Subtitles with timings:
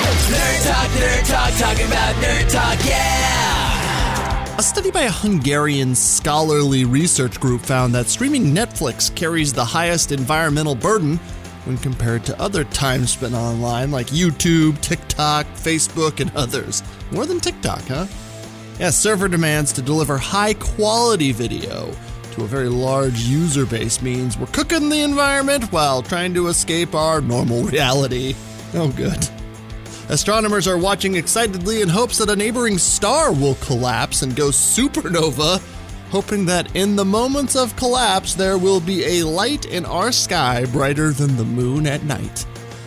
[0.00, 4.56] Nerd Talk, Nerd Talk, talking about Nerd Talk, yeah!
[4.58, 10.12] A study by a Hungarian scholarly research group found that streaming Netflix carries the highest
[10.12, 11.16] environmental burden
[11.64, 16.82] when compared to other time spent online like YouTube, TikTok, Facebook, and others.
[17.10, 18.06] More than TikTok, huh?
[18.78, 21.90] Yeah, server demands to deliver high quality video
[22.32, 26.94] to a very large user base means we're cooking the environment while trying to escape
[26.94, 28.34] our normal reality.
[28.74, 29.28] Oh, good.
[30.10, 35.62] Astronomers are watching excitedly in hopes that a neighboring star will collapse and go supernova,
[36.10, 40.64] hoping that in the moments of collapse there will be a light in our sky
[40.72, 42.44] brighter than the moon at night.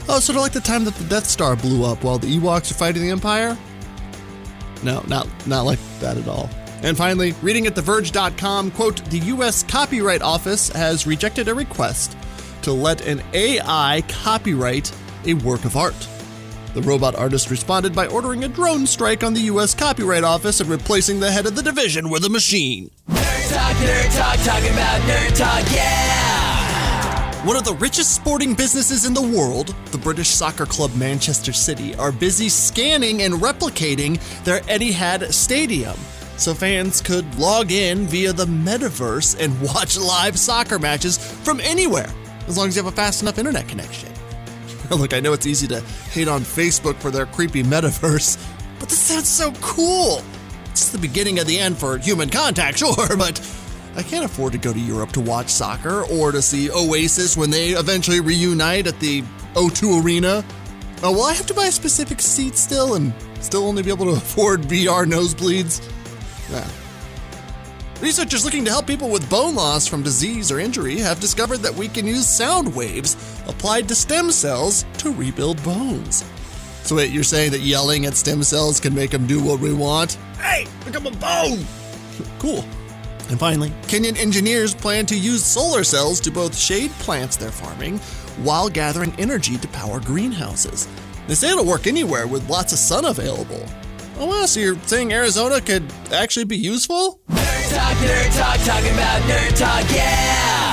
[0.10, 2.72] Oh, sort of like the time that the Death Star blew up while the Ewoks
[2.72, 3.58] are fighting the Empire?
[4.84, 6.50] No, not not like that at all.
[6.82, 9.64] And finally, reading at TheVerge.com, quote, the U.S.
[9.64, 12.18] Copyright Office has rejected a request
[12.64, 14.94] to let an AI copyright
[15.26, 16.10] a work of art.
[16.74, 19.76] The robot artist responded by ordering a drone strike on the U.S.
[19.76, 22.90] Copyright Office and replacing the head of the division with a machine.
[23.10, 27.46] Nerd Talk, Nerd Talk, talking about Nerd Talk, yeah!
[27.46, 31.94] One of the richest sporting businesses in the world, the British soccer club Manchester City,
[31.96, 35.98] are busy scanning and replicating their Etihad Stadium
[36.38, 42.10] so fans could log in via the metaverse and watch live soccer matches from anywhere,
[42.48, 44.13] as long as you have a fast enough internet connection.
[44.98, 45.82] Look, I know it's easy to
[46.12, 48.38] hate on Facebook for their creepy metaverse,
[48.80, 50.24] but this sounds so cool.
[50.72, 53.40] It's the beginning of the end for human contact, sure, but
[53.96, 57.50] I can't afford to go to Europe to watch soccer or to see Oasis when
[57.50, 59.22] they eventually reunite at the
[59.54, 60.44] O2 Arena.
[61.04, 64.06] Oh, will I have to buy a specific seat still and still only be able
[64.06, 65.88] to afford VR nosebleeds?
[66.50, 66.68] Yeah.
[68.04, 71.74] Researchers looking to help people with bone loss from disease or injury have discovered that
[71.74, 73.16] we can use sound waves
[73.48, 76.26] applied to stem cells to rebuild bones.
[76.84, 79.74] So, wait, you're saying that yelling at stem cells can make them do what we
[79.74, 80.16] want?
[80.38, 81.66] Hey, become a bone!
[82.40, 82.66] cool.
[83.30, 88.00] And finally, Kenyan engineers plan to use solar cells to both shade plants they're farming
[88.44, 90.90] while gathering energy to power greenhouses.
[91.30, 93.66] They say it'll work anywhere with lots of sun available.
[94.18, 97.22] Oh wow, so you're saying Arizona could actually be useful?
[97.74, 100.73] Talk, Nerd Talk, talking about Nerd Talk, yeah!